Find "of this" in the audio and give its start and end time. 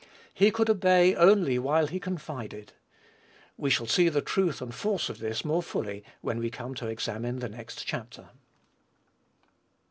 5.09-5.45